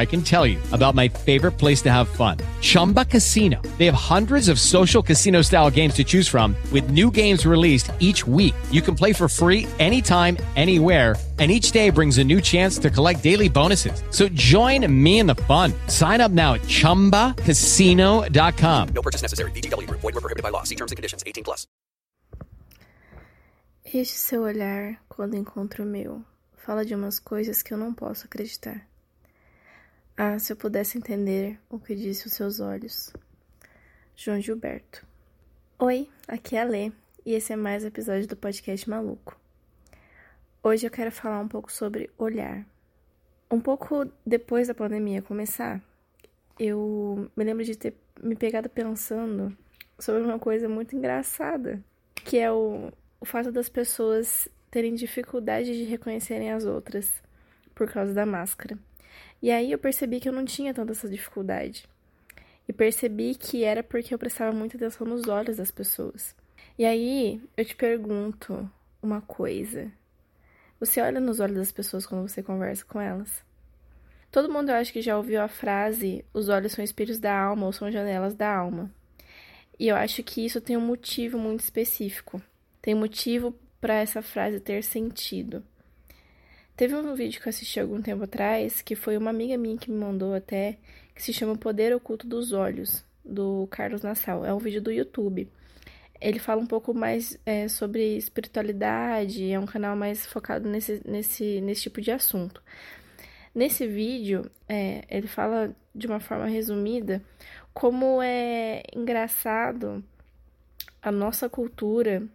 I 0.00 0.06
can 0.06 0.22
tell 0.22 0.46
you 0.46 0.58
about 0.72 0.94
my 0.94 1.08
favorite 1.08 1.52
place 1.52 1.82
to 1.82 1.90
have 1.90 2.08
fun. 2.08 2.38
Chumba 2.60 3.04
Casino. 3.04 3.60
They 3.78 3.86
have 3.86 3.94
hundreds 3.94 4.48
of 4.48 4.58
social 4.58 5.02
casino 5.02 5.42
style 5.42 5.70
games 5.70 5.94
to 5.94 6.04
choose 6.04 6.28
from 6.28 6.54
with 6.72 6.90
new 6.90 7.10
games 7.10 7.46
released 7.46 7.90
each 7.98 8.26
week. 8.26 8.54
You 8.70 8.82
can 8.82 8.94
play 8.94 9.12
for 9.12 9.28
free 9.28 9.66
anytime, 9.78 10.36
anywhere 10.56 11.16
and 11.40 11.50
each 11.50 11.72
day 11.72 11.90
brings 11.90 12.18
a 12.18 12.24
new 12.24 12.40
chance 12.40 12.78
to 12.78 12.88
collect 12.90 13.22
daily 13.22 13.48
bonuses. 13.48 14.02
So 14.10 14.28
join 14.28 14.86
me 14.92 15.20
in 15.20 15.26
the 15.26 15.36
fun. 15.48 15.72
Sign 15.88 16.20
up 16.20 16.30
now 16.30 16.54
at 16.54 16.60
ChumbaCasino.com. 16.62 18.88
No 18.94 19.02
purchase 19.02 19.22
necessary. 19.22 19.50
VGW. 19.52 19.88
Void 19.90 20.02
were 20.02 20.20
prohibited 20.20 20.42
by 20.42 20.50
law. 20.50 20.64
See 20.64 20.76
terms 20.76 20.92
and 20.92 20.96
conditions. 20.96 21.24
18 21.26 21.42
plus. 21.42 21.66
Este 23.92 24.18
seu 24.18 24.42
olhar, 24.42 24.98
quando 25.08 25.34
encontro 25.34 25.82
o 25.82 25.86
meu, 25.86 26.22
fala 26.56 26.84
de 26.84 26.94
umas 26.94 27.18
coisas 27.18 27.60
que 27.62 27.74
eu 27.74 27.78
não 27.78 27.92
posso 27.92 28.26
acreditar. 28.26 28.86
Ah, 30.16 30.38
se 30.38 30.52
eu 30.52 30.56
pudesse 30.56 30.98
entender 30.98 31.58
o 31.68 31.78
que 31.78 31.94
disse 31.94 32.26
os 32.26 32.34
seus 32.34 32.60
olhos. 32.60 33.12
João 34.14 34.40
Gilberto. 34.40 35.06
Oi, 35.78 36.08
aqui 36.28 36.56
é 36.56 36.60
a 36.60 36.64
Lê, 36.64 36.92
e 37.24 37.32
esse 37.32 37.52
é 37.52 37.56
mais 37.56 37.84
um 37.84 37.86
episódio 37.86 38.26
do 38.26 38.36
podcast 38.36 38.88
Maluco. 38.88 39.38
Hoje 40.62 40.86
eu 40.86 40.90
quero 40.90 41.10
falar 41.10 41.40
um 41.40 41.48
pouco 41.48 41.72
sobre 41.72 42.10
olhar. 42.18 42.66
Um 43.50 43.60
pouco 43.60 44.06
depois 44.26 44.68
da 44.68 44.74
pandemia 44.74 45.22
começar, 45.22 45.82
eu 46.58 47.30
me 47.34 47.42
lembro 47.42 47.64
de 47.64 47.74
ter 47.74 47.94
me 48.22 48.36
pegado 48.36 48.68
pensando 48.68 49.56
sobre 49.98 50.22
uma 50.22 50.38
coisa 50.38 50.68
muito 50.68 50.94
engraçada, 50.94 51.82
que 52.14 52.38
é 52.38 52.52
o, 52.52 52.92
o 53.18 53.24
fato 53.24 53.50
das 53.50 53.70
pessoas 53.70 54.46
terem 54.70 54.94
dificuldade 54.94 55.72
de 55.72 55.84
reconhecerem 55.84 56.52
as 56.52 56.66
outras 56.66 57.10
por 57.74 57.90
causa 57.90 58.12
da 58.12 58.26
máscara. 58.26 58.78
E 59.42 59.50
aí 59.50 59.72
eu 59.72 59.78
percebi 59.78 60.20
que 60.20 60.28
eu 60.28 60.32
não 60.32 60.44
tinha 60.44 60.74
tanta 60.74 60.92
essa 60.92 61.08
dificuldade. 61.08 61.88
E 62.68 62.72
percebi 62.72 63.34
que 63.34 63.64
era 63.64 63.82
porque 63.82 64.14
eu 64.14 64.18
prestava 64.18 64.52
muita 64.52 64.76
atenção 64.76 65.06
nos 65.06 65.26
olhos 65.28 65.56
das 65.56 65.70
pessoas. 65.70 66.34
E 66.78 66.84
aí 66.84 67.42
eu 67.56 67.64
te 67.64 67.74
pergunto 67.74 68.70
uma 69.02 69.20
coisa. 69.20 69.90
Você 70.78 71.00
olha 71.00 71.20
nos 71.20 71.40
olhos 71.40 71.56
das 71.56 71.72
pessoas 71.72 72.06
quando 72.06 72.28
você 72.28 72.42
conversa 72.42 72.84
com 72.84 73.00
elas? 73.00 73.42
Todo 74.30 74.52
mundo 74.52 74.70
eu 74.70 74.76
acho 74.76 74.92
que 74.92 75.02
já 75.02 75.16
ouviu 75.16 75.42
a 75.42 75.48
frase: 75.48 76.24
os 76.32 76.48
olhos 76.48 76.72
são 76.72 76.84
espelhos 76.84 77.18
da 77.18 77.36
alma 77.36 77.66
ou 77.66 77.72
são 77.72 77.90
janelas 77.90 78.34
da 78.34 78.54
alma. 78.54 78.90
E 79.78 79.88
eu 79.88 79.96
acho 79.96 80.22
que 80.22 80.44
isso 80.44 80.60
tem 80.60 80.76
um 80.76 80.86
motivo 80.86 81.38
muito 81.38 81.60
específico. 81.60 82.40
Tem 82.80 82.94
motivo 82.94 83.54
para 83.80 83.94
essa 83.94 84.22
frase 84.22 84.60
ter 84.60 84.84
sentido. 84.84 85.64
Teve 86.80 86.96
um 86.96 87.14
vídeo 87.14 87.42
que 87.42 87.46
eu 87.46 87.50
assisti 87.50 87.78
algum 87.78 88.00
tempo 88.00 88.24
atrás, 88.24 88.80
que 88.80 88.96
foi 88.96 89.14
uma 89.18 89.28
amiga 89.28 89.58
minha 89.58 89.76
que 89.76 89.90
me 89.90 89.98
mandou 89.98 90.32
até, 90.32 90.78
que 91.14 91.22
se 91.22 91.30
chama 91.30 91.52
O 91.52 91.58
Poder 91.58 91.94
Oculto 91.94 92.26
dos 92.26 92.54
Olhos, 92.54 93.04
do 93.22 93.68
Carlos 93.70 94.00
Nassau. 94.00 94.46
É 94.46 94.54
um 94.54 94.58
vídeo 94.58 94.80
do 94.80 94.90
YouTube 94.90 95.46
ele 96.18 96.38
fala 96.38 96.62
um 96.62 96.66
pouco 96.66 96.94
mais 96.94 97.38
é, 97.44 97.68
sobre 97.68 98.16
espiritualidade, 98.16 99.52
é 99.52 99.60
um 99.60 99.66
canal 99.66 99.94
mais 99.94 100.24
focado 100.24 100.70
nesse, 100.70 101.02
nesse, 101.06 101.60
nesse 101.60 101.82
tipo 101.82 102.00
de 102.00 102.12
assunto. 102.12 102.62
Nesse 103.54 103.86
vídeo, 103.86 104.50
é, 104.66 105.04
ele 105.10 105.26
fala 105.26 105.76
de 105.94 106.06
uma 106.06 106.18
forma 106.18 106.46
resumida 106.46 107.22
como 107.74 108.22
é 108.22 108.82
engraçado 108.96 110.02
a 111.02 111.12
nossa 111.12 111.46
cultura 111.46 112.26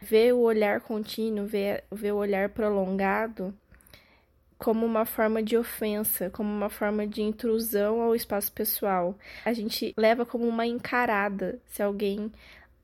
ver 0.00 0.32
o 0.32 0.40
olhar 0.40 0.80
contínuo, 0.80 1.44
ver, 1.44 1.84
ver 1.92 2.12
o 2.12 2.16
olhar 2.16 2.48
prolongado 2.48 3.54
como 4.62 4.86
uma 4.86 5.04
forma 5.04 5.42
de 5.42 5.56
ofensa, 5.56 6.30
como 6.30 6.48
uma 6.48 6.70
forma 6.70 7.04
de 7.04 7.20
intrusão 7.20 8.00
ao 8.00 8.14
espaço 8.14 8.52
pessoal. 8.52 9.18
A 9.44 9.52
gente 9.52 9.92
leva 9.96 10.24
como 10.24 10.46
uma 10.46 10.64
encarada 10.64 11.60
se 11.66 11.82
alguém 11.82 12.30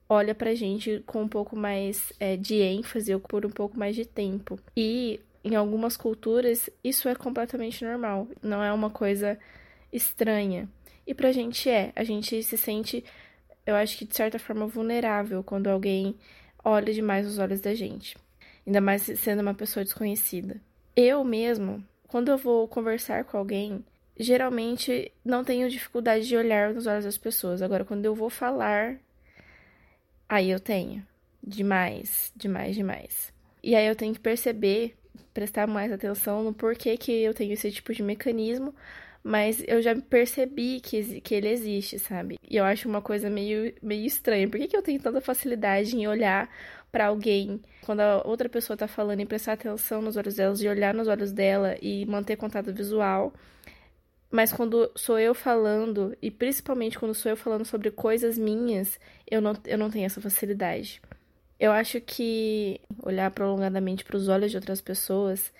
olha 0.09 0.35
pra 0.35 0.57
gente 0.57 1.05
com 1.07 1.23
um 1.23 1.29
pouco 1.29 1.55
mais 1.55 2.13
é, 2.19 2.37
de 2.37 2.57
ênfase 2.57 3.15
ou 3.15 3.21
por 3.21 3.47
um 3.47 3.51
pouco 3.51 3.79
mais 3.79 3.95
de 3.95 4.05
tempo. 4.05 4.59
E 4.77 5.21
em 5.45 5.55
algumas 5.55 5.97
culturas 5.97 6.69
isso 6.83 7.09
é 7.09 7.15
completamente 7.15 7.85
normal, 7.85 8.27
não 8.43 8.61
é 8.61 8.73
uma 8.73 8.91
coisa 8.91 9.39
estranha. 9.93 10.69
E 11.07 11.15
pra 11.15 11.31
gente 11.31 11.71
é, 11.71 11.93
a 11.95 12.03
gente 12.03 12.43
se 12.43 12.59
sente, 12.59 13.05
eu 13.65 13.77
acho 13.77 13.97
que 13.97 14.05
de 14.05 14.17
certa 14.17 14.41
forma 14.41 14.67
vulnerável 14.67 15.45
quando 15.45 15.69
alguém 15.69 16.17
olha 16.65 16.93
demais 16.93 17.25
os 17.25 17.39
olhos 17.39 17.61
da 17.61 17.73
gente, 17.73 18.17
ainda 18.67 18.81
mais 18.81 19.03
sendo 19.03 19.43
uma 19.43 19.55
pessoa 19.55 19.85
desconhecida. 19.85 20.61
Eu 21.01 21.23
mesmo, 21.23 21.85
quando 22.09 22.29
eu 22.29 22.37
vou 22.37 22.67
conversar 22.67 23.23
com 23.25 23.39
alguém, 23.39 23.85
geralmente 24.19 25.13
não 25.25 25.45
tenho 25.45 25.71
dificuldade 25.71 26.27
de 26.27 26.37
olhar 26.37 26.75
nos 26.75 26.89
olhos 26.89 27.05
das 27.05 27.17
pessoas. 27.17 27.63
Agora, 27.63 27.85
quando 27.85 28.05
eu 28.05 28.17
vou 28.17 28.29
falar 28.29 28.99
Aí 30.29 30.51
eu 30.51 30.61
tenho. 30.61 31.07
Demais, 31.43 32.31
demais, 32.37 32.77
demais. 32.77 33.33
E 33.63 33.75
aí 33.75 33.87
eu 33.87 33.97
tenho 33.97 34.13
que 34.13 34.21
perceber, 34.21 34.95
prestar 35.33 35.67
mais 35.67 35.91
atenção 35.91 36.43
no 36.45 36.53
porquê 36.53 36.99
que 36.99 37.11
eu 37.11 37.33
tenho 37.33 37.55
esse 37.55 37.71
tipo 37.73 37.95
de 37.95 38.03
mecanismo, 38.03 38.75
mas 39.23 39.63
eu 39.67 39.83
já 39.83 39.95
percebi 39.97 40.81
que, 40.81 41.21
que 41.21 41.35
ele 41.35 41.49
existe, 41.49 41.99
sabe? 41.99 42.39
E 42.49 42.57
eu 42.57 42.65
acho 42.65 42.89
uma 42.89 43.03
coisa 43.03 43.29
meio, 43.29 43.75
meio 43.83 44.07
estranha. 44.07 44.49
Por 44.49 44.59
que, 44.59 44.69
que 44.69 44.77
eu 44.77 44.83
tenho 44.83 45.01
tanta 45.01 45.21
facilidade 45.21 45.97
em 45.97 46.07
olhar 46.07 46.49
para 46.91 47.07
alguém 47.07 47.61
quando 47.85 48.01
a 48.01 48.27
outra 48.27 48.49
pessoa 48.49 48.77
tá 48.77 48.89
falando 48.89 49.21
e 49.21 49.27
prestar 49.27 49.55
atenção 49.55 50.01
nos 50.01 50.17
olhos 50.17 50.37
dela, 50.37 50.55
e 50.59 50.69
olhar 50.69 50.95
nos 50.95 51.09
olhos 51.09 51.33
dela 51.33 51.77
e 51.83 52.07
manter 52.07 52.37
contato 52.37 52.73
visual? 52.73 53.33
Mas 54.31 54.53
quando 54.53 54.91
sou 54.95 55.19
eu 55.19 55.35
falando, 55.35 56.17
e 56.21 56.31
principalmente 56.31 56.99
quando 56.99 57.15
sou 57.15 57.31
eu 57.31 57.37
falando 57.37 57.65
sobre 57.65 57.91
coisas 57.91 58.37
minhas, 58.37 59.01
eu 59.31 59.41
não, 59.41 59.55
eu 59.65 59.79
não 59.79 59.91
tenho 59.91 60.05
essa 60.05 60.21
facilidade. 60.21 61.01
Eu 61.59 61.73
acho 61.73 62.01
que 62.01 62.81
olhar 63.03 63.31
prolongadamente 63.31 64.05
para 64.05 64.17
os 64.17 64.29
olhos 64.29 64.51
de 64.51 64.57
outras 64.57 64.81
pessoas 64.81 65.53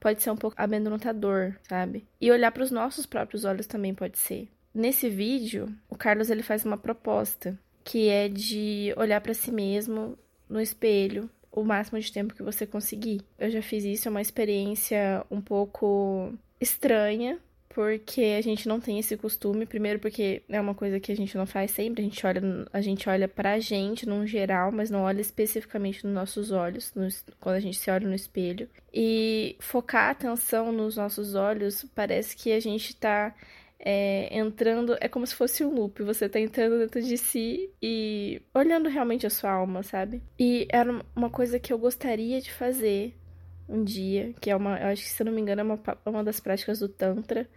pode 0.00 0.22
ser 0.22 0.30
um 0.30 0.36
pouco 0.36 0.56
amedrontador, 0.58 1.54
sabe? 1.68 2.06
E 2.20 2.30
olhar 2.30 2.52
para 2.52 2.62
os 2.62 2.70
nossos 2.70 3.06
próprios 3.06 3.44
olhos 3.44 3.66
também 3.66 3.94
pode 3.94 4.18
ser. 4.18 4.48
Nesse 4.74 5.08
vídeo, 5.08 5.74
o 5.88 5.96
Carlos 5.96 6.30
ele 6.30 6.42
faz 6.42 6.64
uma 6.64 6.76
proposta 6.76 7.58
que 7.82 8.08
é 8.08 8.28
de 8.28 8.92
olhar 8.96 9.20
para 9.20 9.32
si 9.32 9.50
mesmo 9.52 10.18
no 10.48 10.60
espelho 10.60 11.30
o 11.50 11.64
máximo 11.64 11.98
de 11.98 12.12
tempo 12.12 12.34
que 12.34 12.42
você 12.42 12.66
conseguir. 12.66 13.22
Eu 13.38 13.50
já 13.50 13.62
fiz 13.62 13.84
isso, 13.84 14.08
é 14.08 14.10
uma 14.10 14.20
experiência 14.20 15.24
um 15.30 15.40
pouco 15.40 16.34
estranha, 16.60 17.38
porque 17.76 18.34
a 18.38 18.40
gente 18.40 18.66
não 18.66 18.80
tem 18.80 18.98
esse 18.98 19.18
costume, 19.18 19.66
primeiro 19.66 19.98
porque 19.98 20.42
é 20.48 20.58
uma 20.58 20.74
coisa 20.74 20.98
que 20.98 21.12
a 21.12 21.14
gente 21.14 21.36
não 21.36 21.44
faz 21.44 21.72
sempre, 21.72 22.00
a 22.00 22.04
gente 22.04 22.26
olha, 22.26 22.40
a 22.72 22.80
gente 22.80 23.06
olha 23.06 23.28
pra 23.28 23.58
gente 23.58 24.08
num 24.08 24.26
geral, 24.26 24.72
mas 24.72 24.88
não 24.88 25.02
olha 25.02 25.20
especificamente 25.20 26.02
nos 26.02 26.14
nossos 26.14 26.50
olhos, 26.50 26.90
quando 27.38 27.56
a 27.56 27.60
gente 27.60 27.76
se 27.76 27.90
olha 27.90 28.08
no 28.08 28.14
espelho. 28.14 28.66
E 28.94 29.56
focar 29.60 30.08
a 30.08 30.10
atenção 30.12 30.72
nos 30.72 30.96
nossos 30.96 31.34
olhos 31.34 31.84
parece 31.94 32.34
que 32.34 32.50
a 32.50 32.60
gente 32.60 32.96
tá 32.96 33.34
é, 33.78 34.34
entrando, 34.34 34.96
é 34.98 35.06
como 35.06 35.26
se 35.26 35.34
fosse 35.34 35.62
um 35.62 35.74
loop, 35.74 36.02
você 36.02 36.30
tá 36.30 36.40
entrando 36.40 36.78
dentro 36.78 37.02
de 37.02 37.18
si 37.18 37.68
e 37.82 38.40
olhando 38.54 38.88
realmente 38.88 39.26
a 39.26 39.30
sua 39.30 39.50
alma, 39.50 39.82
sabe? 39.82 40.22
E 40.38 40.66
era 40.70 40.98
uma 41.14 41.28
coisa 41.28 41.58
que 41.58 41.74
eu 41.74 41.78
gostaria 41.78 42.40
de 42.40 42.50
fazer 42.50 43.14
um 43.68 43.84
dia, 43.84 44.34
que 44.40 44.50
é 44.50 44.56
uma, 44.56 44.78
eu 44.80 44.88
acho 44.88 45.02
que 45.02 45.08
se 45.10 45.22
eu 45.22 45.26
não 45.26 45.32
me 45.32 45.40
engano 45.40 45.60
é 45.60 45.64
uma, 45.64 45.80
uma 46.04 46.24
das 46.24 46.40
práticas 46.40 46.78
do 46.78 46.88
Tantra. 46.88 47.48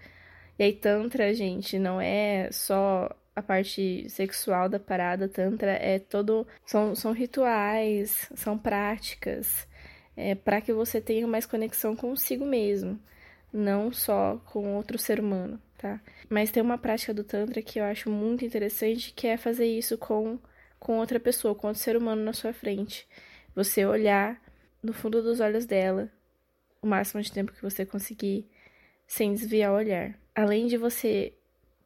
E 0.57 0.63
aí, 0.63 0.73
Tantra, 0.73 1.33
gente, 1.33 1.79
não 1.79 2.01
é 2.01 2.49
só 2.51 3.09
a 3.35 3.41
parte 3.41 4.09
sexual 4.09 4.69
da 4.69 4.79
parada, 4.79 5.27
Tantra 5.29 5.71
é 5.71 5.99
todo. 5.99 6.45
São, 6.65 6.95
são 6.95 7.11
rituais, 7.13 8.29
são 8.35 8.57
práticas, 8.57 9.67
é, 10.17 10.35
para 10.35 10.61
que 10.61 10.73
você 10.73 10.99
tenha 11.01 11.27
mais 11.27 11.45
conexão 11.45 11.95
consigo 11.95 12.45
mesmo, 12.45 12.99
não 13.53 13.91
só 13.91 14.41
com 14.45 14.75
outro 14.75 14.97
ser 14.97 15.19
humano, 15.19 15.61
tá? 15.77 16.01
Mas 16.29 16.51
tem 16.51 16.61
uma 16.63 16.77
prática 16.77 17.13
do 17.13 17.23
Tantra 17.23 17.61
que 17.61 17.79
eu 17.79 17.85
acho 17.85 18.09
muito 18.09 18.45
interessante, 18.45 19.13
que 19.15 19.27
é 19.27 19.37
fazer 19.37 19.65
isso 19.65 19.97
com 19.97 20.39
com 20.79 20.97
outra 20.97 21.19
pessoa, 21.19 21.53
com 21.53 21.67
outro 21.67 21.81
ser 21.81 21.97
humano 21.97 22.23
na 22.23 22.33
sua 22.33 22.53
frente. 22.53 23.07
Você 23.55 23.85
olhar 23.85 24.41
no 24.81 24.93
fundo 24.93 25.21
dos 25.21 25.39
olhos 25.39 25.65
dela 25.65 26.11
o 26.81 26.87
máximo 26.87 27.21
de 27.21 27.31
tempo 27.31 27.51
que 27.51 27.61
você 27.61 27.85
conseguir, 27.85 28.47
sem 29.07 29.33
desviar 29.33 29.71
o 29.71 29.75
olhar. 29.75 30.17
Além 30.33 30.67
de 30.67 30.77
você 30.77 31.33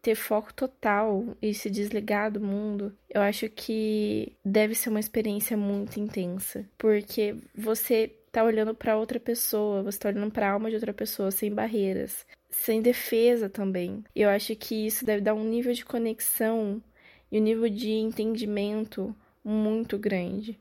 ter 0.01 0.15
foco 0.15 0.53
total 0.53 1.35
e 1.41 1.53
se 1.53 1.69
desligar 1.69 2.31
do 2.31 2.41
mundo, 2.41 2.95
eu 3.09 3.21
acho 3.21 3.49
que 3.49 4.35
deve 4.43 4.75
ser 4.75 4.89
uma 4.89 4.99
experiência 4.99 5.55
muito 5.55 5.99
intensa, 5.99 6.65
porque 6.77 7.35
você 7.55 8.11
tá 8.31 8.43
olhando 8.43 8.75
para 8.75 8.97
outra 8.97 9.19
pessoa, 9.19 9.83
você 9.83 9.97
tá 9.97 10.09
olhando 10.09 10.31
para 10.31 10.49
a 10.49 10.51
alma 10.51 10.69
de 10.69 10.75
outra 10.75 10.93
pessoa 10.93 11.31
sem 11.31 11.53
barreiras, 11.53 12.25
sem 12.49 12.81
defesa 12.81 13.49
também. 13.49 14.03
Eu 14.13 14.29
acho 14.29 14.55
que 14.55 14.85
isso 14.85 15.05
deve 15.05 15.21
dar 15.21 15.33
um 15.33 15.43
nível 15.43 15.73
de 15.73 15.85
conexão 15.85 16.83
e 17.31 17.39
um 17.39 17.43
nível 17.43 17.69
de 17.69 17.91
entendimento 17.91 19.15
muito 19.43 19.97
grande. 19.97 20.59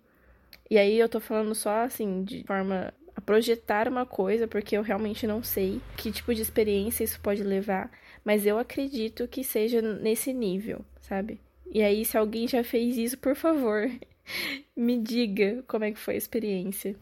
E 0.71 0.79
aí 0.79 0.99
eu 0.99 1.09
tô 1.09 1.21
falando 1.21 1.55
só 1.55 1.85
assim, 1.85 2.25
de 2.25 2.45
forma 2.45 2.93
a 3.15 3.21
projetar 3.21 3.89
uma 3.89 4.07
coisa, 4.07 4.49
porque 4.49 4.77
eu 4.77 4.83
realmente 4.83 5.27
não 5.27 5.43
sei 5.43 5.81
que 5.97 6.11
tipo 6.11 6.35
de 6.35 6.43
experiência 6.43 7.05
isso 7.05 7.21
pode 7.21 7.43
levar, 7.43 7.91
mas 8.25 8.47
eu 8.47 8.59
acredito 8.59 9.29
que 9.29 9.45
seja 9.45 9.83
nesse 9.83 10.33
nível, 10.33 10.85
sabe? 11.01 11.41
E 11.71 11.83
aí, 11.83 12.05
se 12.05 12.19
alguém 12.19 12.47
já 12.47 12.63
fez 12.63 12.99
isso, 12.99 13.19
por 13.19 13.35
favor, 13.35 13.91
me 14.77 14.99
diga 14.99 15.63
como 15.67 15.85
é 15.85 15.93
que 15.93 15.99
foi 15.99 16.15
a 16.15 16.19
experiência. 16.19 16.95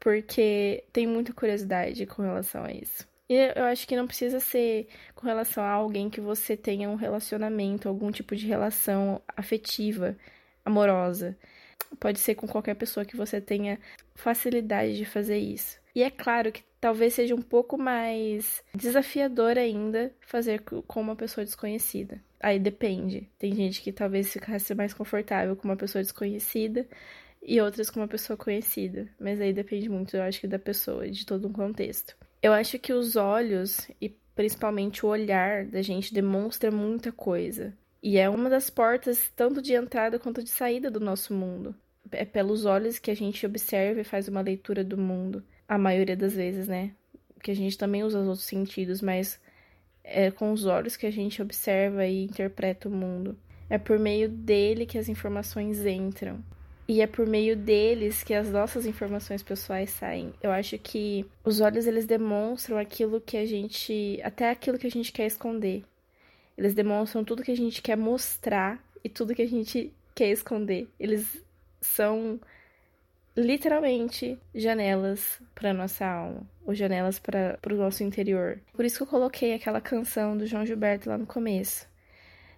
Porque 0.00 0.84
tem 0.92 1.06
muita 1.06 1.32
curiosidade 1.32 2.04
com 2.04 2.22
relação 2.22 2.64
a 2.64 2.72
isso. 2.72 3.06
E 3.28 3.34
eu 3.56 3.64
acho 3.64 3.86
que 3.86 3.96
não 3.96 4.06
precisa 4.06 4.38
ser 4.38 4.88
com 5.14 5.26
relação 5.26 5.64
a 5.64 5.70
alguém 5.70 6.10
que 6.10 6.20
você 6.20 6.56
tenha 6.56 6.90
um 6.90 6.94
relacionamento, 6.94 7.88
algum 7.88 8.10
tipo 8.10 8.36
de 8.36 8.46
relação 8.46 9.22
afetiva, 9.34 10.16
amorosa. 10.64 11.36
Pode 11.98 12.18
ser 12.18 12.34
com 12.34 12.46
qualquer 12.46 12.74
pessoa 12.74 13.04
que 13.04 13.16
você 13.16 13.40
tenha 13.40 13.78
facilidade 14.14 14.96
de 14.96 15.04
fazer 15.04 15.38
isso. 15.38 15.78
E 15.94 16.02
é 16.02 16.10
claro 16.10 16.50
que 16.50 16.62
talvez 16.80 17.14
seja 17.14 17.34
um 17.34 17.42
pouco 17.42 17.78
mais 17.78 18.62
desafiador 18.74 19.56
ainda 19.56 20.12
fazer 20.20 20.60
com 20.62 21.00
uma 21.00 21.14
pessoa 21.14 21.44
desconhecida. 21.44 22.20
Aí 22.40 22.58
depende. 22.58 23.30
Tem 23.38 23.54
gente 23.54 23.80
que 23.80 23.92
talvez 23.92 24.32
ficasse 24.32 24.74
mais 24.74 24.92
confortável 24.92 25.54
com 25.56 25.68
uma 25.68 25.76
pessoa 25.76 26.02
desconhecida 26.02 26.86
e 27.42 27.60
outras 27.60 27.90
com 27.90 28.00
uma 28.00 28.08
pessoa 28.08 28.36
conhecida. 28.36 29.08
Mas 29.20 29.40
aí 29.40 29.52
depende 29.52 29.88
muito, 29.88 30.16
eu 30.16 30.22
acho 30.22 30.40
que 30.40 30.48
da 30.48 30.58
pessoa, 30.58 31.08
de 31.08 31.24
todo 31.24 31.48
um 31.48 31.52
contexto. 31.52 32.16
Eu 32.42 32.52
acho 32.52 32.78
que 32.78 32.92
os 32.92 33.16
olhos 33.16 33.88
e 34.00 34.08
principalmente 34.34 35.06
o 35.06 35.08
olhar 35.08 35.64
da 35.64 35.80
gente 35.80 36.12
demonstra 36.12 36.70
muita 36.70 37.12
coisa. 37.12 37.72
E 38.06 38.18
é 38.18 38.28
uma 38.28 38.50
das 38.50 38.68
portas 38.68 39.32
tanto 39.34 39.62
de 39.62 39.72
entrada 39.72 40.18
quanto 40.18 40.42
de 40.42 40.50
saída 40.50 40.90
do 40.90 41.00
nosso 41.00 41.32
mundo. 41.32 41.74
É 42.12 42.22
pelos 42.22 42.66
olhos 42.66 42.98
que 42.98 43.10
a 43.10 43.16
gente 43.16 43.46
observa 43.46 44.02
e 44.02 44.04
faz 44.04 44.28
uma 44.28 44.42
leitura 44.42 44.84
do 44.84 44.98
mundo. 44.98 45.42
A 45.66 45.78
maioria 45.78 46.14
das 46.14 46.34
vezes, 46.34 46.68
né? 46.68 46.90
Que 47.42 47.50
a 47.50 47.56
gente 47.56 47.78
também 47.78 48.04
usa 48.04 48.20
os 48.20 48.28
outros 48.28 48.44
sentidos, 48.44 49.00
mas 49.00 49.40
é 50.04 50.30
com 50.30 50.52
os 50.52 50.66
olhos 50.66 50.98
que 50.98 51.06
a 51.06 51.10
gente 51.10 51.40
observa 51.40 52.06
e 52.06 52.24
interpreta 52.24 52.90
o 52.90 52.92
mundo. 52.92 53.38
É 53.70 53.78
por 53.78 53.98
meio 53.98 54.28
dele 54.28 54.84
que 54.84 54.98
as 54.98 55.08
informações 55.08 55.86
entram. 55.86 56.44
E 56.86 57.00
é 57.00 57.06
por 57.06 57.26
meio 57.26 57.56
deles 57.56 58.22
que 58.22 58.34
as 58.34 58.50
nossas 58.50 58.84
informações 58.84 59.42
pessoais 59.42 59.88
saem. 59.88 60.34
Eu 60.42 60.50
acho 60.52 60.76
que 60.76 61.24
os 61.42 61.62
olhos 61.62 61.86
eles 61.86 62.04
demonstram 62.04 62.76
aquilo 62.76 63.18
que 63.18 63.38
a 63.38 63.46
gente, 63.46 64.20
até 64.22 64.50
aquilo 64.50 64.76
que 64.76 64.86
a 64.86 64.90
gente 64.90 65.10
quer 65.10 65.24
esconder. 65.24 65.82
Eles 66.56 66.74
demonstram 66.74 67.24
tudo 67.24 67.42
que 67.42 67.52
a 67.52 67.56
gente 67.56 67.82
quer 67.82 67.96
mostrar 67.96 68.82
e 69.02 69.08
tudo 69.08 69.34
que 69.34 69.42
a 69.42 69.48
gente 69.48 69.92
quer 70.14 70.30
esconder. 70.30 70.88
Eles 70.98 71.42
são 71.80 72.40
literalmente 73.36 74.38
janelas 74.54 75.40
para 75.54 75.74
nossa 75.74 76.06
alma, 76.06 76.46
ou 76.64 76.74
janelas 76.74 77.18
para 77.18 77.58
o 77.70 77.74
nosso 77.74 78.02
interior. 78.04 78.60
Por 78.72 78.84
isso 78.84 78.98
que 78.98 79.02
eu 79.02 79.06
coloquei 79.06 79.54
aquela 79.54 79.80
canção 79.80 80.36
do 80.36 80.46
João 80.46 80.64
Gilberto 80.64 81.08
lá 81.08 81.18
no 81.18 81.26
começo. 81.26 81.88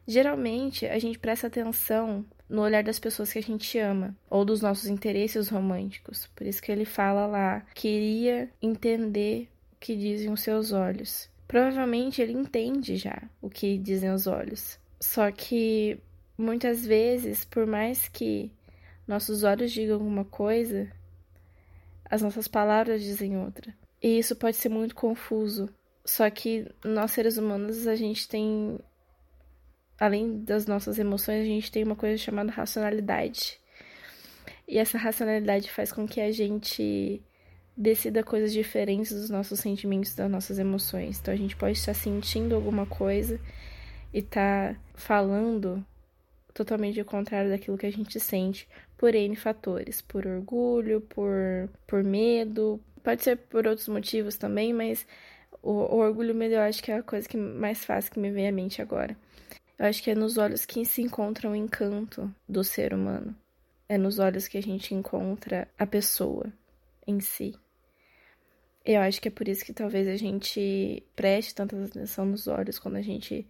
Geralmente 0.06 0.86
a 0.86 0.98
gente 0.98 1.18
presta 1.18 1.48
atenção 1.48 2.24
no 2.48 2.62
olhar 2.62 2.84
das 2.84 2.98
pessoas 2.98 3.32
que 3.32 3.38
a 3.38 3.42
gente 3.42 3.76
ama 3.78 4.14
ou 4.30 4.44
dos 4.44 4.60
nossos 4.60 4.86
interesses 4.86 5.48
românticos. 5.48 6.28
Por 6.36 6.46
isso 6.46 6.62
que 6.62 6.70
ele 6.70 6.84
fala 6.84 7.26
lá: 7.26 7.66
queria 7.74 8.48
entender 8.62 9.48
o 9.72 9.76
que 9.80 9.96
dizem 9.96 10.30
os 10.30 10.42
seus 10.42 10.72
olhos. 10.72 11.28
Provavelmente 11.46 12.20
ele 12.20 12.32
entende 12.32 12.96
já 12.96 13.22
o 13.40 13.48
que 13.48 13.78
dizem 13.78 14.12
os 14.12 14.26
olhos. 14.26 14.78
Só 15.00 15.30
que 15.30 15.98
muitas 16.36 16.84
vezes, 16.84 17.44
por 17.44 17.66
mais 17.66 18.08
que 18.08 18.50
nossos 19.06 19.44
olhos 19.44 19.70
digam 19.70 19.94
alguma 19.94 20.24
coisa, 20.24 20.90
as 22.10 22.22
nossas 22.22 22.48
palavras 22.48 23.02
dizem 23.02 23.36
outra. 23.38 23.74
E 24.02 24.18
isso 24.18 24.34
pode 24.36 24.56
ser 24.56 24.68
muito 24.68 24.94
confuso. 24.94 25.68
Só 26.04 26.28
que 26.30 26.70
nós 26.84 27.12
seres 27.12 27.36
humanos, 27.36 27.86
a 27.86 27.96
gente 27.96 28.28
tem 28.28 28.78
além 29.98 30.44
das 30.44 30.66
nossas 30.66 30.98
emoções, 30.98 31.42
a 31.42 31.44
gente 31.44 31.72
tem 31.72 31.82
uma 31.82 31.96
coisa 31.96 32.18
chamada 32.18 32.52
racionalidade. 32.52 33.58
E 34.68 34.78
essa 34.78 34.98
racionalidade 34.98 35.70
faz 35.70 35.92
com 35.92 36.06
que 36.06 36.20
a 36.20 36.30
gente 36.30 37.22
decida 37.76 38.22
coisas 38.22 38.52
diferentes 38.52 39.12
dos 39.12 39.28
nossos 39.28 39.60
sentimentos, 39.60 40.14
das 40.14 40.30
nossas 40.30 40.58
emoções. 40.58 41.18
Então 41.20 41.34
a 41.34 41.36
gente 41.36 41.56
pode 41.56 41.78
estar 41.78 41.94
sentindo 41.94 42.54
alguma 42.54 42.86
coisa 42.86 43.38
e 44.12 44.20
estar 44.20 44.74
tá 44.74 44.80
falando 44.94 45.84
totalmente 46.54 46.98
ao 46.98 47.04
contrário 47.04 47.50
daquilo 47.50 47.76
que 47.76 47.86
a 47.86 47.92
gente 47.92 48.18
sente 48.18 48.66
por 48.96 49.14
N 49.14 49.36
fatores, 49.36 50.00
por 50.00 50.26
orgulho, 50.26 51.02
por, 51.02 51.68
por 51.86 52.02
medo, 52.02 52.80
pode 53.02 53.22
ser 53.22 53.36
por 53.36 53.66
outros 53.66 53.88
motivos 53.88 54.36
também, 54.36 54.72
mas 54.72 55.06
o, 55.62 55.70
o 55.70 55.96
orgulho 55.98 56.30
e 56.30 56.32
o 56.32 56.34
medo 56.34 56.54
eu 56.54 56.60
acho 56.62 56.82
que 56.82 56.90
é 56.90 56.96
a 56.96 57.02
coisa 57.02 57.28
que 57.28 57.36
mais 57.36 57.84
fácil 57.84 58.10
que 58.12 58.18
me 58.18 58.30
vem 58.30 58.48
à 58.48 58.52
mente 58.52 58.80
agora. 58.80 59.14
Eu 59.78 59.84
acho 59.84 60.02
que 60.02 60.10
é 60.10 60.14
nos 60.14 60.38
olhos 60.38 60.64
que 60.64 60.84
se 60.86 61.02
encontra 61.02 61.50
o 61.50 61.54
encanto 61.54 62.32
do 62.48 62.64
ser 62.64 62.94
humano. 62.94 63.36
É 63.86 63.98
nos 63.98 64.18
olhos 64.18 64.48
que 64.48 64.56
a 64.56 64.62
gente 64.62 64.94
encontra 64.94 65.68
a 65.78 65.86
pessoa 65.86 66.50
em 67.06 67.20
si. 67.20 67.54
Eu 68.86 69.00
acho 69.00 69.20
que 69.20 69.26
é 69.26 69.32
por 69.32 69.48
isso 69.48 69.64
que 69.64 69.72
talvez 69.72 70.06
a 70.06 70.14
gente 70.14 71.02
preste 71.16 71.52
tanta 71.52 71.76
atenção 71.84 72.24
nos 72.24 72.46
olhos 72.46 72.78
quando 72.78 72.94
a 72.94 73.02
gente 73.02 73.44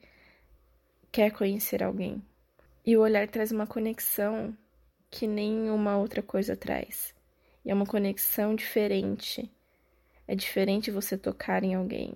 quer 1.12 1.30
conhecer 1.30 1.82
alguém. 1.82 2.22
E 2.86 2.96
o 2.96 3.02
olhar 3.02 3.28
traz 3.28 3.52
uma 3.52 3.66
conexão 3.66 4.56
que 5.10 5.26
nenhuma 5.26 5.98
outra 5.98 6.22
coisa 6.22 6.56
traz. 6.56 7.14
E 7.62 7.70
é 7.70 7.74
uma 7.74 7.84
conexão 7.84 8.54
diferente. 8.54 9.50
É 10.26 10.34
diferente 10.34 10.90
você 10.90 11.18
tocar 11.18 11.62
em 11.62 11.74
alguém. 11.74 12.14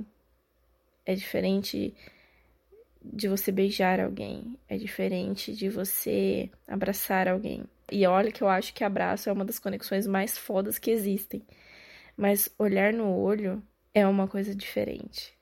É 1.05 1.15
diferente 1.15 1.95
de 3.05 3.29
você 3.29 3.53
beijar 3.53 4.01
alguém. 4.01 4.59
É 4.67 4.79
diferente 4.79 5.55
de 5.55 5.69
você 5.69 6.51
abraçar 6.67 7.29
alguém. 7.29 7.65
E 7.93 8.07
olha 8.07 8.33
que 8.33 8.43
eu 8.43 8.49
acho 8.49 8.73
que 8.73 8.83
abraço 8.83 9.29
é 9.29 9.33
uma 9.33 9.45
das 9.45 9.59
conexões 9.59 10.07
mais 10.07 10.39
fodas 10.39 10.79
que 10.79 10.91
existem. 10.91 11.43
Mas 12.21 12.51
olhar 12.59 12.93
no 12.93 13.17
olho 13.17 13.63
é 13.95 14.07
uma 14.07 14.29
coisa 14.29 14.55
diferente. 14.55 15.33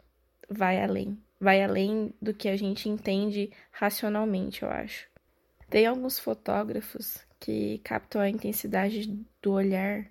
Vai 0.49 0.81
além. 0.81 1.19
Vai 1.41 1.61
além 1.61 2.15
do 2.23 2.33
que 2.33 2.49
a 2.49 2.57
gente 2.57 2.89
entende 2.89 3.51
racionalmente, 3.73 4.63
eu 4.63 4.71
acho. 4.71 5.09
Tem 5.69 5.87
alguns 5.87 6.21
fotógrafos 6.21 7.19
que 7.41 7.79
captam 7.79 8.21
a 8.21 8.31
intensidade 8.31 9.13
do 9.43 9.53
olhar 9.55 10.07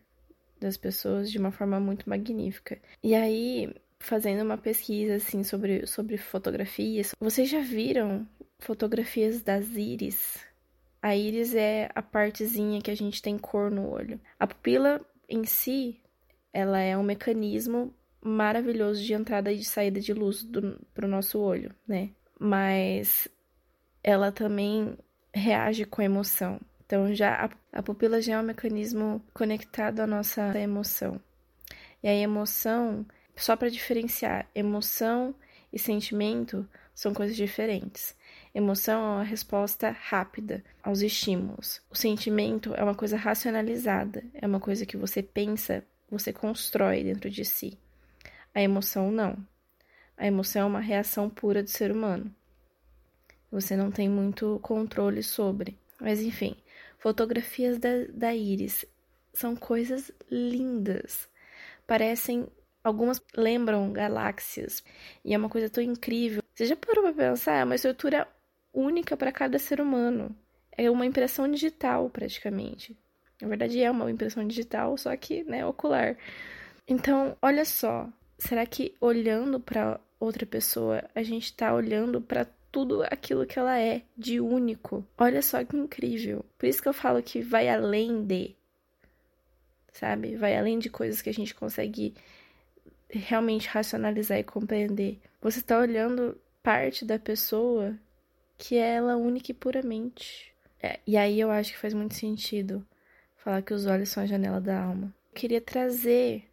das 0.59 0.75
pessoas 0.75 1.31
de 1.31 1.37
uma 1.37 1.51
forma 1.51 1.79
muito 1.79 2.09
magnífica. 2.09 2.77
E 3.01 3.15
aí, 3.15 3.73
fazendo 3.97 4.43
uma 4.43 4.57
pesquisa 4.57 5.15
assim 5.15 5.45
sobre, 5.45 5.87
sobre 5.87 6.17
fotografias, 6.17 7.15
vocês 7.17 7.49
já 7.49 7.61
viram 7.61 8.27
fotografias 8.59 9.41
das 9.41 9.69
íris? 9.69 10.45
A 11.01 11.15
íris 11.15 11.55
é 11.55 11.89
a 11.95 12.01
partezinha 12.01 12.81
que 12.81 12.91
a 12.91 12.95
gente 12.95 13.21
tem 13.21 13.37
cor 13.37 13.71
no 13.71 13.89
olho. 13.89 14.19
A 14.37 14.45
pupila 14.45 14.99
em 15.29 15.45
si 15.45 16.01
ela 16.53 16.79
é 16.79 16.97
um 16.97 17.03
mecanismo 17.03 17.93
maravilhoso 18.21 19.03
de 19.03 19.13
entrada 19.13 19.51
e 19.51 19.57
de 19.57 19.65
saída 19.65 19.99
de 19.99 20.13
luz 20.13 20.47
para 20.93 21.05
o 21.05 21.09
nosso 21.09 21.39
olho, 21.39 21.73
né? 21.87 22.09
Mas 22.39 23.27
ela 24.03 24.31
também 24.31 24.97
reage 25.33 25.85
com 25.85 26.01
emoção. 26.01 26.59
Então 26.85 27.13
já 27.13 27.45
a, 27.45 27.79
a 27.79 27.83
pupila 27.83 28.21
já 28.21 28.35
é 28.35 28.39
um 28.39 28.43
mecanismo 28.43 29.21
conectado 29.33 29.99
à 29.99 30.07
nossa 30.07 30.57
emoção. 30.57 31.19
E 32.01 32.07
a 32.07 32.13
emoção, 32.13 33.05
só 33.35 33.55
para 33.55 33.69
diferenciar, 33.69 34.47
emoção 34.53 35.35
e 35.71 35.79
sentimento 35.79 36.67
são 36.93 37.13
coisas 37.13 37.35
diferentes. 37.35 38.15
Emoção 38.53 38.99
é 38.99 39.15
uma 39.17 39.23
resposta 39.23 39.91
rápida 39.91 40.63
aos 40.81 41.01
estímulos. 41.01 41.81
O 41.91 41.95
sentimento 41.95 42.73
é 42.75 42.83
uma 42.83 42.95
coisa 42.95 43.17
racionalizada, 43.17 44.23
é 44.33 44.47
uma 44.47 44.59
coisa 44.59 44.85
que 44.85 44.97
você 44.97 45.21
pensa 45.21 45.83
você 46.09 46.31
constrói 46.33 47.03
dentro 47.03 47.29
de 47.29 47.43
si. 47.43 47.77
A 48.53 48.61
emoção 48.61 49.11
não. 49.11 49.37
A 50.17 50.25
emoção 50.25 50.63
é 50.63 50.65
uma 50.65 50.79
reação 50.79 51.29
pura 51.29 51.61
do 51.61 51.69
ser 51.69 51.91
humano. 51.91 52.33
Você 53.51 53.75
não 53.75 53.91
tem 53.91 54.09
muito 54.09 54.59
controle 54.61 55.23
sobre. 55.23 55.77
Mas 55.99 56.21
enfim, 56.21 56.55
Fotografias 56.97 57.77
da, 57.77 57.89
da 58.09 58.35
íris 58.35 58.83
são 59.33 59.55
coisas 59.55 60.11
lindas. 60.29 61.29
Parecem. 61.85 62.47
Algumas 62.83 63.21
lembram 63.35 63.91
galáxias. 63.91 64.83
E 65.23 65.33
é 65.33 65.37
uma 65.37 65.49
coisa 65.49 65.69
tão 65.69 65.83
incrível. 65.83 66.41
Você 66.53 66.65
já 66.65 66.75
parou 66.75 67.03
pra 67.03 67.13
pensar? 67.13 67.55
É 67.57 67.63
uma 67.63 67.75
estrutura 67.75 68.27
única 68.73 69.15
para 69.15 69.31
cada 69.31 69.59
ser 69.59 69.81
humano. 69.81 70.35
É 70.71 70.89
uma 70.89 71.05
impressão 71.05 71.49
digital, 71.49 72.09
praticamente. 72.09 72.97
Na 73.41 73.47
verdade, 73.47 73.81
é 73.81 73.89
uma 73.89 74.09
impressão 74.09 74.47
digital, 74.47 74.97
só 74.97 75.15
que, 75.15 75.43
né, 75.43 75.65
ocular. 75.65 76.17
Então, 76.87 77.35
olha 77.41 77.65
só. 77.65 78.09
Será 78.37 78.65
que 78.65 78.95
olhando 79.01 79.59
para 79.59 79.99
outra 80.19 80.45
pessoa, 80.45 81.03
a 81.13 81.23
gente 81.23 81.53
tá 81.53 81.73
olhando 81.73 82.21
para 82.21 82.47
tudo 82.71 83.03
aquilo 83.03 83.45
que 83.45 83.57
ela 83.57 83.79
é 83.79 84.03
de 84.15 84.39
único? 84.39 85.05
Olha 85.17 85.41
só 85.41 85.63
que 85.63 85.75
incrível. 85.75 86.45
Por 86.57 86.67
isso 86.67 86.81
que 86.81 86.87
eu 86.87 86.93
falo 86.93 87.21
que 87.21 87.41
vai 87.41 87.67
além 87.69 88.23
de 88.23 88.55
sabe? 89.91 90.35
Vai 90.35 90.55
além 90.55 90.77
de 90.77 90.89
coisas 90.89 91.21
que 91.21 91.29
a 91.29 91.33
gente 91.33 91.55
consegue 91.55 92.13
realmente 93.09 93.67
racionalizar 93.67 94.37
e 94.37 94.43
compreender. 94.43 95.19
Você 95.41 95.59
está 95.59 95.79
olhando 95.79 96.39
parte 96.61 97.03
da 97.03 97.17
pessoa 97.17 97.97
que 98.57 98.75
é 98.75 98.95
ela 98.95 99.15
única 99.15 99.51
e 99.51 99.55
puramente. 99.55 100.53
É, 100.81 100.99
e 101.07 101.17
aí 101.17 101.39
eu 101.39 101.49
acho 101.49 101.71
que 101.71 101.79
faz 101.79 101.93
muito 101.93 102.15
sentido 102.15 102.85
falar 103.47 103.61
que 103.61 103.73
os 103.73 103.85
olhos 103.85 104.09
são 104.09 104.23
a 104.23 104.25
janela 104.25 104.59
da 104.59 104.77
alma. 104.77 105.15
Eu 105.31 105.33
queria 105.33 105.61
trazer 105.61 106.43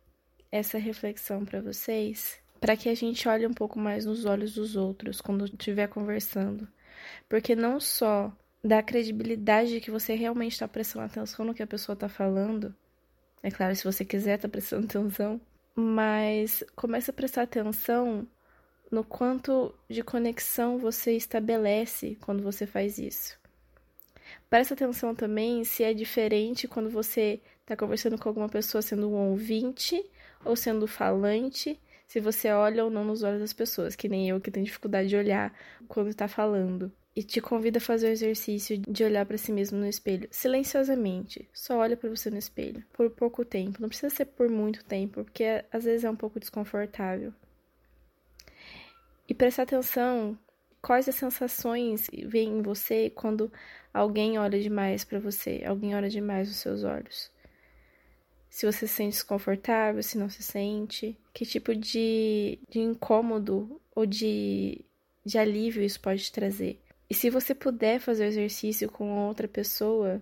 essa 0.52 0.78
reflexão 0.78 1.44
para 1.44 1.60
vocês, 1.60 2.38
para 2.60 2.76
que 2.76 2.88
a 2.88 2.94
gente 2.94 3.28
olhe 3.28 3.44
um 3.44 3.52
pouco 3.52 3.80
mais 3.80 4.06
nos 4.06 4.24
olhos 4.24 4.54
dos 4.54 4.76
outros 4.76 5.20
quando 5.20 5.44
estiver 5.44 5.88
conversando. 5.88 6.68
Porque 7.28 7.56
não 7.56 7.80
só 7.80 8.32
dá 8.62 8.80
credibilidade 8.80 9.80
que 9.80 9.90
você 9.90 10.14
realmente 10.14 10.52
está 10.52 10.68
prestando 10.68 11.06
atenção 11.06 11.44
no 11.44 11.52
que 11.52 11.64
a 11.64 11.66
pessoa 11.66 11.94
está 11.94 12.08
falando, 12.08 12.72
é 13.42 13.50
claro, 13.50 13.74
se 13.74 13.82
você 13.82 14.04
quiser 14.04 14.38
tá 14.38 14.48
prestando 14.48 14.84
atenção. 14.86 15.40
Mas 15.74 16.62
comece 16.76 17.10
a 17.10 17.12
prestar 17.12 17.42
atenção 17.42 18.24
no 18.88 19.02
quanto 19.02 19.74
de 19.90 20.04
conexão 20.04 20.78
você 20.78 21.16
estabelece 21.16 22.16
quando 22.20 22.40
você 22.40 22.68
faz 22.68 22.98
isso. 22.98 23.36
Presta 24.54 24.75
atenção 24.75 25.16
também 25.16 25.64
se 25.64 25.82
é 25.82 25.92
diferente 25.92 26.68
quando 26.68 26.88
você 26.88 27.40
está 27.62 27.76
conversando 27.76 28.16
com 28.16 28.28
alguma 28.28 28.49
pessoa 28.49 28.80
sendo 28.80 29.11
um 29.11 29.30
ouvinte 29.30 30.00
ou 30.44 30.54
sendo 30.54 30.87
falante, 30.87 31.76
se 32.06 32.20
você 32.20 32.52
olha 32.52 32.84
ou 32.84 32.88
não 32.88 33.04
nos 33.04 33.25
olhos 33.25 33.40
das 33.40 33.52
pessoas, 33.52 33.96
que 33.96 34.08
nem 34.08 34.28
eu 34.28 34.40
que 34.40 34.52
tenho 34.52 34.64
dificuldade 34.64 35.08
de 35.08 35.16
olhar 35.16 35.52
quando 35.88 36.08
está 36.08 36.28
falando 36.28 36.92
e 37.16 37.25
te 37.25 37.40
convida 37.40 37.78
a 37.78 37.80
fazer 37.80 38.06
o 38.06 38.12
exercício 38.12 38.78
de 38.78 39.02
olhar 39.02 39.26
para 39.26 39.37
si 39.37 39.50
mesmo 39.50 39.76
no 39.76 39.88
espelho, 39.88 40.28
silenciosamente. 40.30 41.49
Só 41.52 41.78
olha 41.78 41.96
para 41.96 42.08
você 42.08 42.30
no 42.30 42.38
espelho, 42.38 42.84
por 42.92 43.11
pouco 43.11 43.44
tempo. 43.44 43.82
Não 43.82 43.88
precisa 43.88 44.14
ser 44.14 44.26
por 44.26 44.49
muito 44.49 44.84
tempo, 44.84 45.25
porque 45.25 45.64
às 45.73 45.82
vezes 45.82 46.04
é 46.04 46.11
um 46.11 46.14
pouco 46.14 46.38
desconfortável. 46.38 47.34
E 49.28 49.34
prestar 49.34 49.64
atenção 49.64 50.38
quais 50.84 51.08
as 51.08 51.14
sensações 51.14 52.10
vêm 52.26 52.58
em 52.58 52.62
você 52.62 53.08
quando 53.08 53.50
alguém 53.92 54.38
olha 54.38 54.60
demais 54.60 55.02
para 55.02 55.18
você, 55.18 55.62
alguém 55.66 55.96
olha 55.96 56.10
demais 56.10 56.46
nos 56.48 56.58
seus 56.58 56.84
olhos. 56.84 57.32
Se 58.50 58.66
você 58.66 58.86
se 58.86 58.94
sente 58.94 59.12
desconfortável, 59.12 60.02
se 60.02 60.18
não 60.18 60.28
se 60.28 60.42
sente, 60.42 61.16
que 61.32 61.46
tipo 61.46 61.74
de, 61.74 62.58
de 62.68 62.80
incômodo 62.80 63.80
ou 63.94 64.04
de, 64.04 64.84
de 65.24 65.38
alívio 65.38 65.82
isso 65.82 65.98
pode 65.98 66.30
trazer. 66.30 66.78
E 67.08 67.14
se 67.14 67.30
você 67.30 67.54
puder 67.54 67.98
fazer 67.98 68.24
o 68.24 68.28
exercício 68.28 68.90
com 68.90 69.26
outra 69.26 69.48
pessoa, 69.48 70.20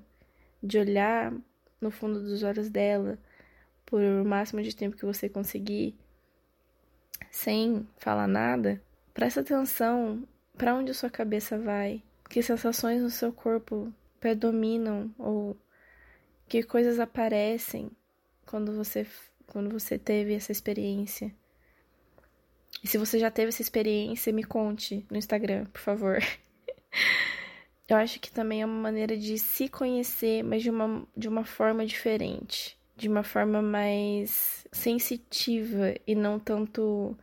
de 0.62 0.78
olhar 0.78 1.34
no 1.80 1.90
fundo 1.90 2.20
dos 2.20 2.44
olhos 2.44 2.70
dela 2.70 3.18
por 3.84 4.00
o 4.00 4.24
máximo 4.24 4.62
de 4.62 4.76
tempo 4.76 4.96
que 4.96 5.04
você 5.04 5.28
conseguir, 5.28 5.96
sem 7.32 7.84
falar 7.98 8.28
nada, 8.28 8.80
presta 9.12 9.40
atenção 9.40 10.22
para 10.62 10.76
onde 10.76 10.94
sua 10.94 11.10
cabeça 11.10 11.58
vai, 11.58 12.00
que 12.30 12.40
sensações 12.40 13.02
no 13.02 13.10
seu 13.10 13.32
corpo 13.32 13.92
predominam 14.20 15.12
ou 15.18 15.56
que 16.46 16.62
coisas 16.62 17.00
aparecem 17.00 17.90
quando 18.46 18.72
você 18.72 19.04
quando 19.48 19.68
você 19.70 19.98
teve 19.98 20.32
essa 20.32 20.52
experiência. 20.52 21.34
E 22.80 22.86
se 22.86 22.96
você 22.96 23.18
já 23.18 23.28
teve 23.28 23.48
essa 23.48 23.60
experiência, 23.60 24.32
me 24.32 24.44
conte 24.44 25.04
no 25.10 25.18
Instagram, 25.18 25.64
por 25.64 25.80
favor. 25.80 26.18
Eu 27.88 27.96
acho 27.96 28.20
que 28.20 28.30
também 28.30 28.62
é 28.62 28.64
uma 28.64 28.82
maneira 28.82 29.16
de 29.16 29.40
se 29.40 29.68
conhecer, 29.68 30.44
mas 30.44 30.62
de 30.62 30.70
uma, 30.70 31.04
de 31.16 31.26
uma 31.26 31.44
forma 31.44 31.84
diferente. 31.84 32.78
De 32.96 33.08
uma 33.08 33.24
forma 33.24 33.60
mais 33.60 34.64
sensitiva 34.70 35.92
e 36.06 36.14
não 36.14 36.38
tanto 36.38 37.18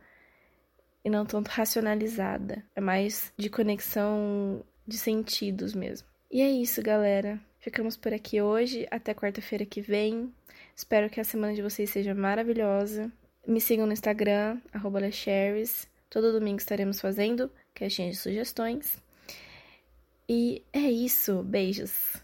e 1.04 1.10
não 1.10 1.24
tanto 1.24 1.48
racionalizada. 1.48 2.64
É 2.74 2.80
mais 2.80 3.32
de 3.36 3.48
conexão 3.48 4.64
de 4.86 4.98
sentidos 4.98 5.74
mesmo. 5.74 6.06
E 6.30 6.42
é 6.42 6.50
isso, 6.50 6.82
galera. 6.82 7.40
Ficamos 7.58 7.96
por 7.96 8.12
aqui 8.12 8.40
hoje. 8.40 8.86
Até 8.90 9.14
quarta-feira 9.14 9.64
que 9.64 9.80
vem. 9.80 10.32
Espero 10.74 11.10
que 11.10 11.20
a 11.20 11.24
semana 11.24 11.54
de 11.54 11.62
vocês 11.62 11.90
seja 11.90 12.14
maravilhosa. 12.14 13.10
Me 13.46 13.60
sigam 13.60 13.86
no 13.86 13.92
Instagram, 13.92 14.58
arroba 14.72 15.00
Todo 16.08 16.32
domingo 16.32 16.58
estaremos 16.58 17.00
fazendo 17.00 17.50
caixinha 17.74 18.10
de 18.10 18.16
sugestões. 18.16 19.02
E 20.28 20.62
é 20.72 20.90
isso. 20.90 21.42
Beijos. 21.42 22.22